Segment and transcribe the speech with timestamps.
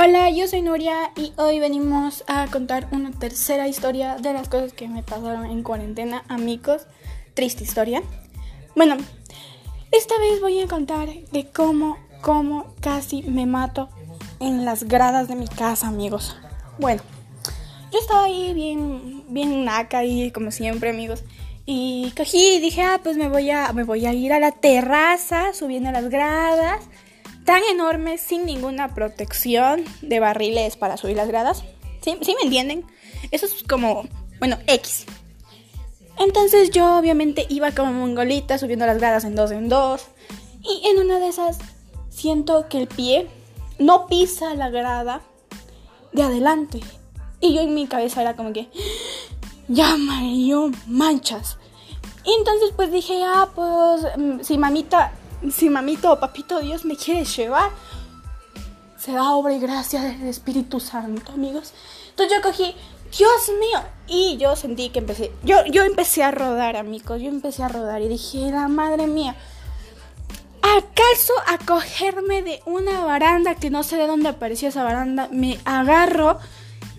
[0.00, 4.72] Hola, yo soy Nuria y hoy venimos a contar una tercera historia de las cosas
[4.72, 6.82] que me pasaron en cuarentena, amigos.
[7.34, 8.00] Triste historia.
[8.76, 8.96] Bueno,
[9.90, 13.88] esta vez voy a contar de cómo, cómo casi me mato
[14.38, 16.36] en las gradas de mi casa, amigos.
[16.78, 17.02] Bueno,
[17.90, 21.24] yo estaba ahí bien, bien naca y como siempre, amigos.
[21.66, 24.52] Y cogí y dije, ah, pues me voy a, me voy a ir a la
[24.52, 26.86] terraza subiendo las gradas
[27.48, 31.64] tan enorme sin ninguna protección de barriles para subir las gradas.
[32.02, 32.84] ¿Sí, ¿Sí me entienden?
[33.30, 34.06] Eso es como,
[34.38, 35.06] bueno, X.
[36.18, 40.08] Entonces yo obviamente iba como mongolita subiendo las gradas en dos en dos.
[40.62, 41.56] Y en una de esas
[42.10, 43.30] siento que el pie
[43.78, 45.22] no pisa la grada
[46.12, 46.80] de adelante.
[47.40, 48.68] Y yo en mi cabeza era como que,
[49.68, 49.96] ya
[50.46, 51.56] yo manchas.
[52.26, 55.14] Y entonces pues dije, ah, pues mm, si mamita
[55.50, 57.70] si mamito o papito Dios me quiere llevar,
[58.96, 61.72] será obra y gracia del Espíritu Santo, amigos.
[62.10, 62.74] Entonces yo cogí,
[63.16, 67.62] Dios mío, y yo sentí que empecé, yo, yo empecé a rodar, amigos, yo empecé
[67.62, 69.36] a rodar y dije, la madre mía,
[70.62, 75.28] ¿acaso a cogerme de una baranda que no sé de dónde apareció esa baranda?
[75.30, 76.38] Me agarro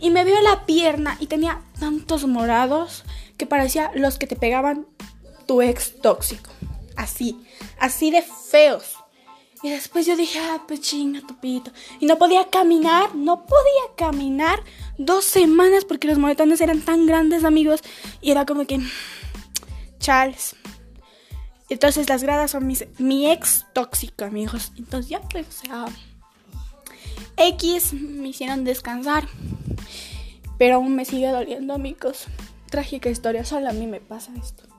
[0.00, 3.04] y me veo la pierna y tenía tantos morados
[3.38, 4.86] que parecía los que te pegaban
[5.46, 6.53] tu ex tóxico
[6.96, 7.44] así,
[7.78, 8.96] así de feos.
[9.62, 11.22] Y después yo dije, ah, pues chinga.
[11.98, 14.62] Y no podía caminar, no podía caminar
[14.98, 17.80] dos semanas porque los moretones eran tan grandes, amigos.
[18.20, 18.78] Y era como que,
[19.98, 20.54] Charles.
[21.70, 24.70] Entonces las gradas son mi ex tóxico, amigos.
[24.76, 25.86] Entonces ya, pues, o sea,
[27.38, 29.28] X me hicieron descansar.
[30.58, 32.26] Pero aún me sigue doliendo, amigos.
[32.70, 34.73] Trágica historia, solo a mí me pasa esto.